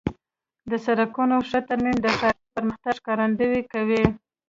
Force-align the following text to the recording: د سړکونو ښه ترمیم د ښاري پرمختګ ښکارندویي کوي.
د 0.69 0.71
سړکونو 0.85 1.35
ښه 1.49 1.59
ترمیم 1.67 1.97
د 2.01 2.07
ښاري 2.19 2.43
پرمختګ 2.55 2.93
ښکارندویي 2.99 3.61
کوي. 3.73 4.03